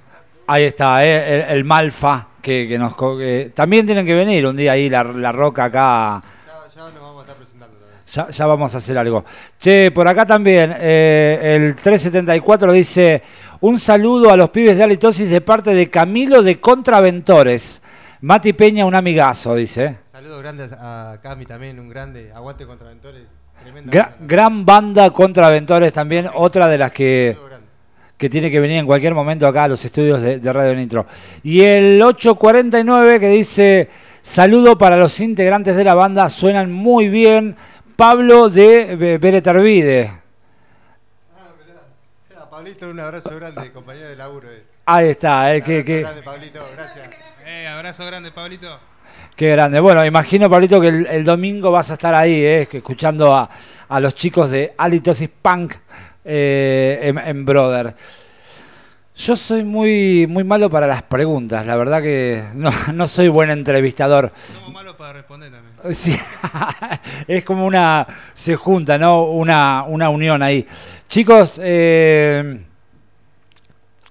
[0.46, 2.94] Ahí está, eh, el, el Malfa, que, que nos...
[2.96, 6.22] que también tienen que venir un día ahí, la, la roca acá.
[6.46, 8.00] Ya, ya nos vamos a estar presentando también.
[8.12, 9.24] Ya, ya vamos a hacer algo.
[9.58, 13.22] Che, por acá también, eh, el 374 dice,
[13.60, 17.82] un saludo a los pibes de Alitosis de parte de Camilo de Contraventores.
[18.22, 19.98] Mati Peña, un amigazo, dice.
[20.10, 22.32] Saludos grandes a Cami también, un grande.
[22.34, 23.22] Aguante contra Ventores.
[23.62, 24.16] Tremenda Gra- banda.
[24.26, 27.36] gran banda Contraventores también, otra de las que...
[28.20, 31.06] Que tiene que venir en cualquier momento acá a los estudios de, de Radio Nitro.
[31.42, 33.88] Y el 849 que dice,
[34.20, 37.56] saludo para los integrantes de la banda, suenan muy bien.
[37.96, 40.12] Pablo de Be- Beretarvide.
[41.34, 42.50] Ah, mirá.
[42.50, 44.48] Pablito, un abrazo grande, compañero de laburo.
[44.50, 44.64] Eh.
[44.84, 47.08] Ahí está, eh, qué, Abrazo qué- grande, Pablito, gracias.
[47.46, 48.78] Eh, abrazo grande, Pablito.
[49.34, 49.80] qué grande.
[49.80, 53.48] Bueno, imagino, Pablito, que el, el domingo vas a estar ahí, eh, escuchando a,
[53.88, 55.74] a los chicos de Alitosis Punk
[56.24, 57.94] eh, en, en Brother.
[59.16, 63.50] Yo soy muy, muy malo para las preguntas, la verdad que no, no soy buen
[63.50, 64.32] entrevistador.
[64.52, 65.70] Somos malos para responder también.
[65.94, 66.16] Sí,
[67.28, 69.24] es como una, se junta, ¿no?
[69.24, 70.66] Una, una unión ahí.
[71.08, 72.60] Chicos, eh,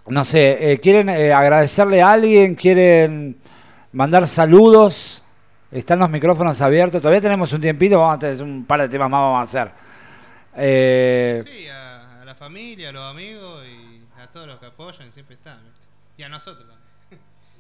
[0.08, 2.56] no sé, eh, ¿quieren eh, agradecerle a alguien?
[2.56, 3.38] ¿Quieren
[3.92, 5.24] mandar saludos?
[5.72, 7.02] Están los micrófonos abiertos.
[7.02, 9.72] Todavía tenemos un tiempito, vamos a tener un par de temas más vamos a hacer.
[10.58, 11.89] Eh, Sí, la
[12.40, 15.62] familia, a los amigos y a todos los que apoyan, siempre están.
[15.64, 15.86] ¿viste?
[16.18, 16.90] Y a nosotros también.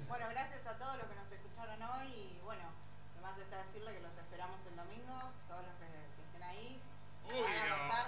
[0.08, 2.64] Bueno, gracias a todos los que nos escucharon hoy y bueno,
[3.14, 5.14] además está decirle que los esperamos el domingo,
[5.48, 6.80] todos los que, que estén ahí.
[7.30, 8.08] Van a pasar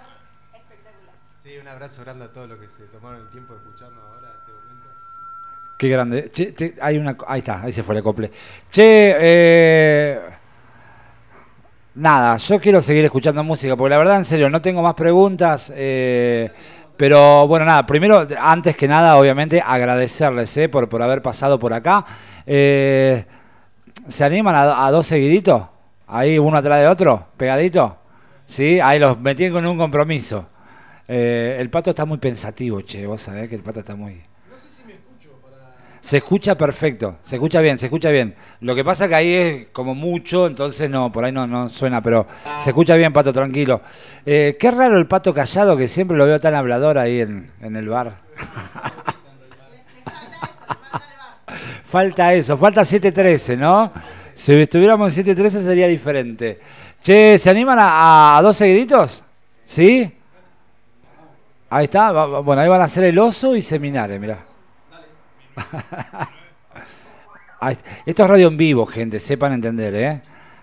[0.54, 1.14] espectacular.
[1.44, 4.28] Sí, un abrazo grande a todos los que se tomaron el tiempo de escucharnos ahora,
[4.32, 4.88] en este momento.
[5.78, 6.30] Qué grande.
[6.30, 8.30] Che, te- hay una, ahí está, ahí se fue el acople.
[8.70, 10.38] Che, eh,
[11.94, 15.72] nada, yo quiero seguir escuchando música, porque la verdad, en serio, no tengo más preguntas.
[15.74, 16.50] eh,
[16.96, 21.72] pero bueno, nada, primero, antes que nada, obviamente, agradecerles eh, por, por haber pasado por
[21.72, 22.04] acá.
[22.46, 23.24] Eh,
[24.06, 25.62] ¿Se animan a, dos seguiditos?
[26.06, 27.96] Ahí uno atrás de otro, pegadito.
[28.44, 28.78] ¿Sí?
[28.80, 30.46] Ahí los metí con un compromiso.
[31.08, 34.22] El pato está muy pensativo, che, vos sabés que el pato está muy...
[36.02, 38.34] Se escucha perfecto, se escucha bien, se escucha bien.
[38.60, 42.02] Lo que pasa que ahí es como mucho, entonces no, por ahí no, no suena,
[42.02, 42.26] pero
[42.58, 43.80] se escucha bien, Pato, tranquilo.
[44.26, 47.76] Eh, qué raro el Pato callado, que siempre lo veo tan hablador ahí en, en
[47.76, 48.16] el bar.
[51.84, 53.88] falta eso, falta 713, ¿no?
[54.34, 56.58] Si estuviéramos en 713 sería diferente.
[57.00, 59.22] Che, ¿se animan a, dos seguiditos?
[59.64, 60.12] ¿Sí?
[61.70, 62.10] Ahí está,
[62.40, 64.51] bueno, ahí van a hacer el oso y seminares, mirá.
[68.06, 70.20] Esto es radio en vivo, gente, sepan entender, ¿eh?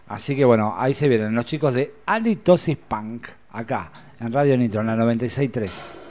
[0.10, 4.82] Así que bueno, ahí se vienen los chicos de Alitosis Punk, acá, en Radio Nitro,
[4.82, 6.09] en la 96.3.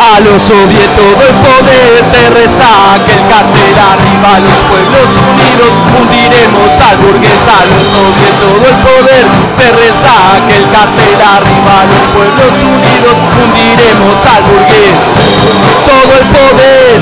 [0.00, 6.72] A los soviets todo el poder te resaca el cartel arriba los pueblos unidos hundiremos
[6.80, 7.36] al burgués.
[7.44, 9.26] A los soviets todo el poder
[9.60, 14.96] te resaca el cartel arriba los pueblos unidos hundiremos al burgués.
[15.84, 16.96] Todo el poder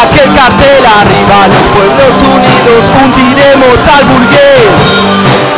[0.00, 5.55] aquel cartel arriba los pueblos unidos hundiremos al burgués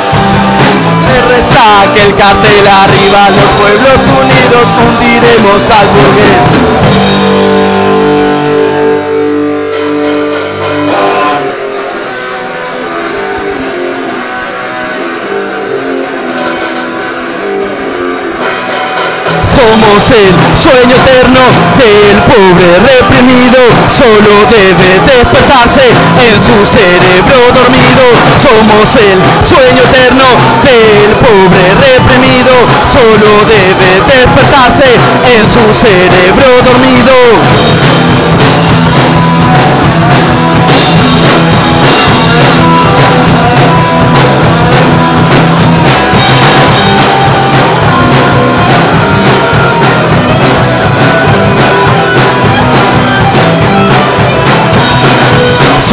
[1.94, 7.67] te el cartel arriba, los pueblos unidos hundiremos al burgués.
[19.58, 21.42] Somos el sueño eterno
[21.82, 23.58] del pobre reprimido,
[23.90, 28.06] solo debe despertarse en su cerebro dormido.
[28.38, 30.26] Somos el sueño eterno
[30.62, 32.54] del pobre reprimido,
[32.86, 34.94] solo debe despertarse
[35.26, 37.97] en su cerebro dormido.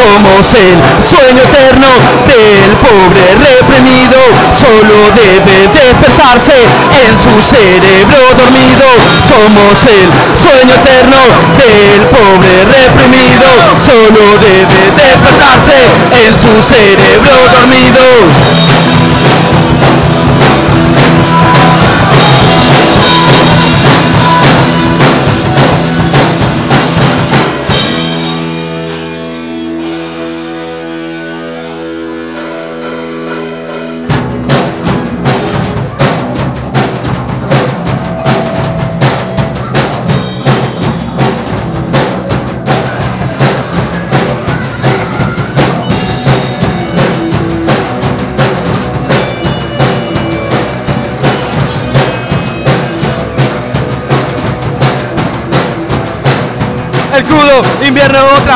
[0.06, 1.90] Somos el sueño eterno
[2.30, 4.22] del pobre reprimido,
[4.54, 8.86] solo debe despertarse en su cerebro dormido.
[9.26, 11.18] Somos el sueño eterno
[11.58, 13.50] del pobre reprimido,
[13.84, 15.90] solo debe despertarse
[16.22, 18.06] en su cerebro dormido.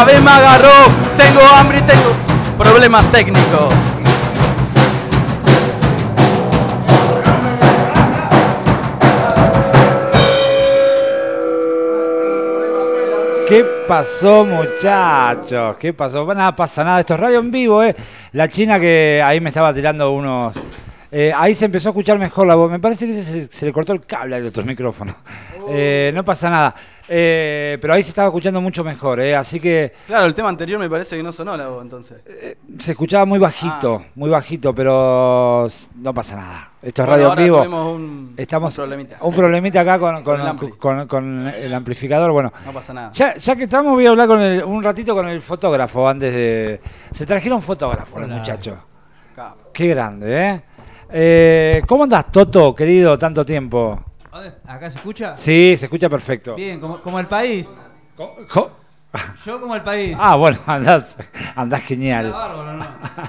[0.02, 0.70] Otra vez me agarró.
[1.18, 2.14] Tengo hambre y tengo
[2.58, 3.74] problemas técnicos.
[13.48, 15.76] ¿Qué pasó, muchachos?
[15.78, 16.24] ¿Qué pasó?
[16.34, 17.00] Nada pasa nada.
[17.00, 17.96] Esto es radio en vivo, ¿eh?
[18.34, 20.56] La china que ahí me estaba tirando unos.
[21.12, 22.70] eh, ahí se empezó a escuchar mejor la voz.
[22.70, 25.16] Me parece que se, se le cortó el cable al otro micrófono.
[25.72, 26.76] Eh, no pasa nada.
[27.12, 29.36] Eh, pero ahí se estaba escuchando mucho mejor, ¿eh?
[29.36, 32.22] Así que Claro, el tema anterior me parece que no sonó la voz entonces.
[32.78, 34.12] se escuchaba muy bajito, Ah.
[34.14, 36.72] muy bajito, pero no pasa nada.
[36.84, 37.96] Esto es Bueno, radio en ahora vivo.
[37.96, 39.18] un, Estamos un problemita.
[39.22, 40.70] un problemita acá con, con- Con el ampli.
[40.74, 42.32] con- con el amplificador.
[42.32, 43.12] Bueno, No pasa nada.
[43.14, 46.32] ya, ya que estamos, voy a hablar con el- un ratito con el fotógrafo antes
[46.32, 46.80] de.
[47.12, 48.78] Se trajeron fotógrafos los muchachos.
[49.36, 49.72] Capo.
[49.74, 50.62] Qué grande, ¿eh?
[51.12, 53.18] Eh, ¿Cómo andás, Toto, querido?
[53.18, 54.00] Tanto tiempo.
[54.40, 55.36] ¿Dónde- ¿Acá se escucha?
[55.36, 56.56] Sí, se escucha perfecto.
[56.56, 57.68] Bien, como, como el país.
[59.46, 60.16] Yo como el país.
[60.20, 61.18] Ah, bueno, andás,
[61.56, 62.32] andás genial.
[62.32, 62.86] bárbaro, ¿no?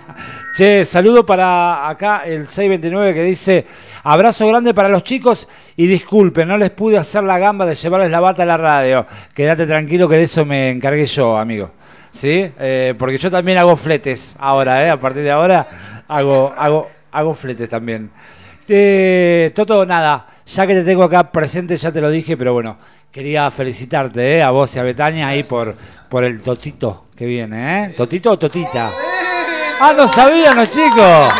[0.55, 3.67] Che, saludo para acá el 629 que dice,
[4.03, 8.11] abrazo grande para los chicos y disculpen, no les pude hacer la gamba de llevarles
[8.11, 9.07] la bata a la radio.
[9.35, 11.71] Quédate tranquilo que de eso me encargué yo, amigo.
[12.11, 12.53] ¿Sí?
[12.59, 14.91] Eh, porque yo también hago fletes ahora, ¿eh?
[14.91, 15.67] A partir de ahora
[16.09, 18.11] hago, hago, hago fletes también.
[18.73, 22.77] Eh, Toto, nada, ya que te tengo acá presente, ya te lo dije, pero bueno,
[23.11, 25.75] quería felicitarte eh, a vos y a Betania ahí por,
[26.09, 27.95] por el totito que viene, ¿eh?
[27.97, 28.93] ¿Totito o totita?
[29.81, 31.33] Ah, no sabían los chicos.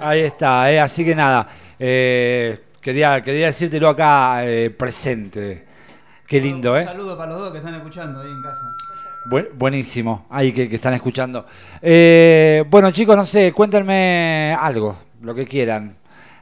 [0.00, 0.80] Ahí está, ¿eh?
[0.80, 5.64] así que nada, eh, quería, quería decírtelo acá eh, presente.
[6.26, 6.84] Qué lindo, Un ¿eh?
[6.84, 8.75] saludo para los dos que están escuchando ahí en casa.
[9.30, 11.44] Bu- buenísimo, ahí que, que están escuchando.
[11.82, 15.96] Eh, bueno, chicos, no sé, cuéntenme algo, lo que quieran.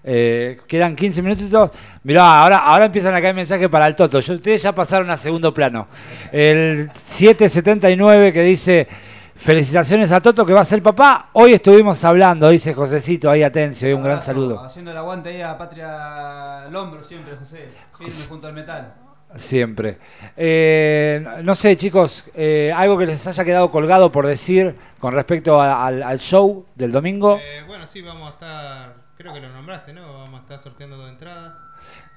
[0.07, 1.70] Eh, quedan 15 minutitos.
[2.03, 4.20] Mirá, ahora, ahora empiezan a caer mensajes para el Toto.
[4.20, 5.89] Yo- ustedes ya pasaron a segundo plano.
[6.30, 8.87] El 779 que dice:
[9.35, 11.30] Felicitaciones a Toto que va a ser papá.
[11.32, 14.62] Hoy estuvimos hablando, dice Josecito, ahí atención, y un gran saludo.
[14.62, 17.66] Haciendo el aguante ahí a Patria al hombro siempre, José.
[17.99, 18.95] Firme junto al metal.
[19.37, 19.99] Siempre.
[20.37, 25.61] Eh, no sé, chicos, eh, algo que les haya quedado colgado por decir con respecto
[25.61, 27.39] a- al, al show del domingo.
[27.43, 30.20] Eh, bueno, sí, vamos a estar, creo que lo nombraste, ¿no?
[30.20, 31.53] Vamos a estar sorteando dos entradas.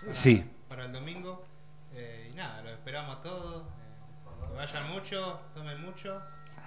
[0.02, 0.44] para- Sí.
[0.70, 1.44] Para el domingo.
[2.32, 3.64] Y nada, lo esperamos a todos.
[4.50, 6.20] que vayan mucho, tomen mucho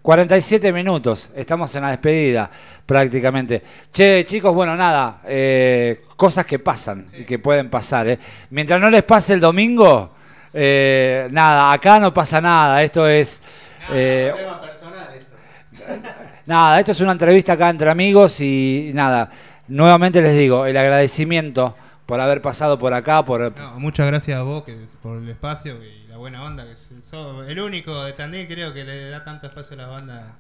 [0.07, 1.31] 47 minutos.
[1.35, 2.49] Estamos en la despedida
[2.85, 3.61] prácticamente.
[3.91, 5.19] Che, chicos, bueno, nada.
[5.25, 8.07] eh, cosas que pasan y que pueden pasar.
[8.07, 8.17] eh.
[8.51, 10.11] Mientras no les pase el domingo,
[10.53, 12.81] eh, nada, acá no pasa nada.
[12.83, 13.43] Esto es...
[13.91, 14.31] eh,
[16.45, 19.29] Nada, esto es una entrevista acá entre amigos y nada,
[19.67, 23.53] nuevamente les digo, el agradecimiento por haber pasado por acá, por...
[23.57, 26.65] No, muchas gracias a vos que, por el espacio y la buena onda.
[26.65, 30.31] Que sos el único de Tandil, creo, que le da tanto espacio a la banda.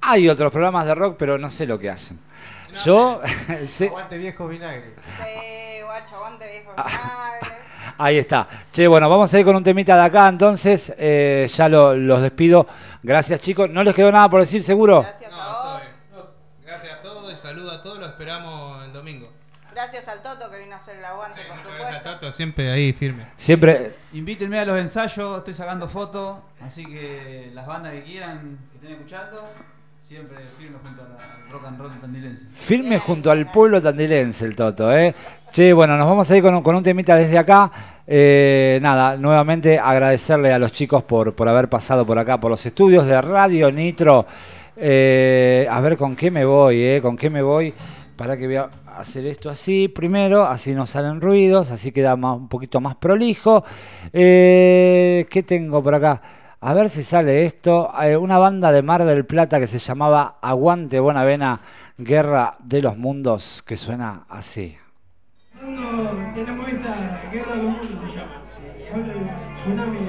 [0.00, 2.18] Hay otros programas de rock, pero no sé lo que hacen.
[2.84, 3.20] Yo...
[3.66, 4.94] sé- Aguante viejo vinagre.
[5.18, 6.72] Sí, guacho, aguante viejo.
[6.76, 7.32] Ah.
[7.40, 7.60] vinagre.
[7.98, 8.48] Ahí está.
[8.72, 12.22] Che, bueno, vamos a ir con un temita de acá, entonces eh, ya lo- los
[12.22, 12.66] despido.
[13.02, 13.68] Gracias chicos.
[13.68, 15.02] ¿No les quedó nada por decir seguro?
[15.02, 16.28] Gracias No, a todo vos.
[16.64, 17.98] gracias a todos y saludo a todos.
[17.98, 19.30] Lo esperamos el domingo.
[19.72, 21.48] Gracias al Toto que vino a hacer el aguante, Sí,
[22.30, 23.24] siempre ahí firme.
[23.36, 23.92] Siempre...
[24.12, 28.92] Invítenme a los ensayos, estoy sacando fotos, así que las bandas que quieran, que estén
[28.92, 29.48] escuchando,
[30.02, 32.46] siempre firme junto al rock and roll tandilense.
[32.50, 35.14] Firme junto al pueblo tandilense el Toto, ¿eh?
[35.52, 37.70] Che, bueno, nos vamos a ir con un, con un temita desde acá.
[38.06, 42.64] Eh, nada, nuevamente agradecerle a los chicos por, por haber pasado por acá, por los
[42.66, 44.26] estudios de Radio Nitro.
[44.76, 47.00] Eh, a ver con qué me voy, ¿eh?
[47.00, 47.72] Con qué me voy.
[48.20, 48.68] Para que voy a
[48.98, 53.64] hacer esto así primero, así no salen ruidos, así queda más, un poquito más prolijo.
[54.12, 56.20] Eh, ¿Qué tengo por acá?
[56.60, 57.90] A ver si sale esto.
[58.02, 61.62] Eh, una banda de Mar del Plata que se llamaba Aguante Buenavena,
[61.96, 64.76] Guerra de los Mundos, que suena así.
[67.32, 68.18] Guerra de los mundos se
[69.70, 69.99] llama.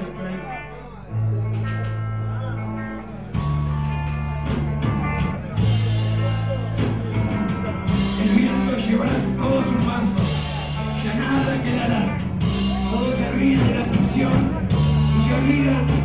[9.52, 10.16] Todo su paso,
[11.04, 12.16] ya nada quedará.
[12.90, 14.32] Todos se ríen de la tensión
[15.18, 16.01] y se olvidan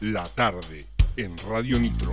[0.00, 0.86] La tarde
[1.18, 2.10] en Radio Nitro.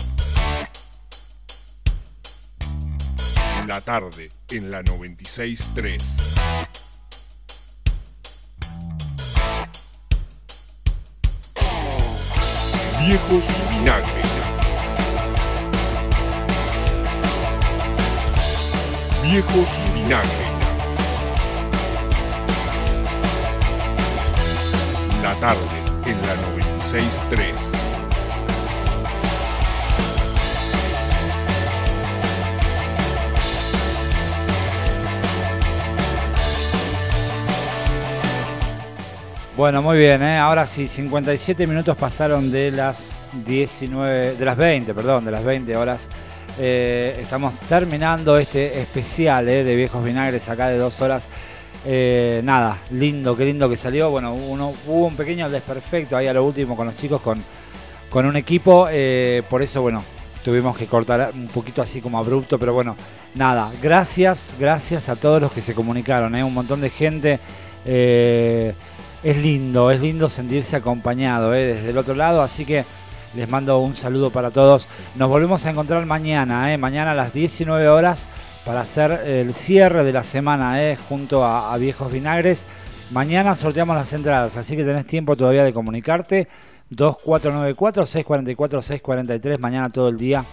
[3.66, 6.04] La tarde en la 963.
[13.06, 14.28] Viejos vinagres.
[19.24, 20.60] Viejos vinagres.
[25.24, 27.77] La tarde en la 963.
[39.58, 40.38] Bueno, muy bien, ¿eh?
[40.38, 45.76] ahora sí, 57 minutos pasaron de las 19, de las 20, perdón, de las 20
[45.76, 46.10] horas.
[46.60, 49.64] Eh, estamos terminando este especial ¿eh?
[49.64, 51.28] de Viejos Vinagres acá de dos horas.
[51.84, 54.12] Nada, lindo, qué lindo que salió.
[54.12, 57.44] Bueno, hubo un pequeño desperfecto ahí a lo último con los chicos, con,
[58.12, 58.88] con un equipo.
[59.50, 60.04] por eso, bueno,
[60.46, 62.96] tuvimos que cortar un poquito así como abrupto, pero bueno,
[63.34, 67.40] nada, gracias, gracias a todos los que se comunicaron, un montón de gente.
[69.24, 71.76] Es lindo, es lindo sentirse acompañado ¿eh?
[71.76, 72.86] desde el otro lado, así que
[73.36, 74.88] les mando un saludo para todos.
[75.16, 76.78] Nos volvemos a encontrar mañana, ¿eh?
[76.78, 78.30] mañana a las 19 horas
[78.66, 80.98] para hacer el cierre de la semana ¿eh?
[81.10, 82.66] junto a, a Viejos Vinagres.
[83.12, 86.48] Mañana sorteamos las entradas, así que tenés tiempo todavía de comunicarte.
[86.96, 90.46] 2494-644-643, mañana todo el día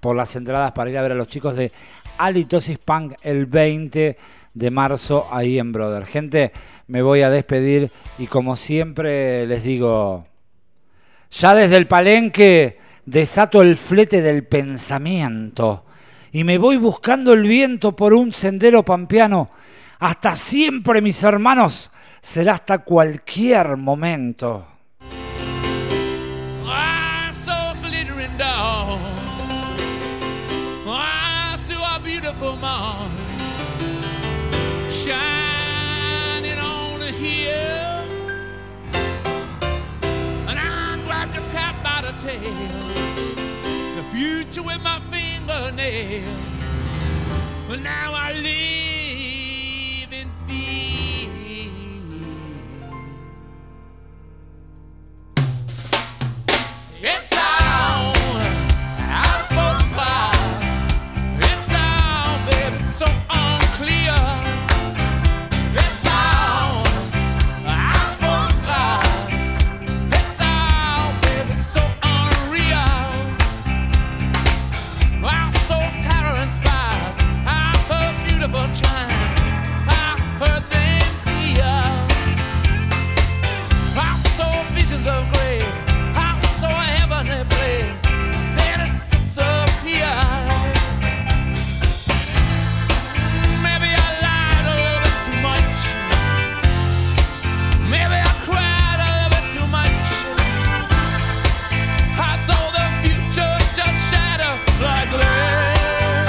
[0.00, 1.72] por las entradas para ir a ver a los chicos de
[2.18, 4.16] Alitosis Punk el 20
[4.54, 6.06] de marzo ahí en Brother.
[6.06, 6.52] Gente,
[6.88, 10.26] me voy a despedir y como siempre les digo,
[11.30, 15.84] ya desde el palenque desato el flete del pensamiento
[16.32, 19.50] y me voy buscando el viento por un sendero pampeano.
[19.98, 21.90] Hasta siempre, mis hermanos,
[22.20, 24.66] será hasta cualquier momento.
[45.86, 48.75] myself, but now I live.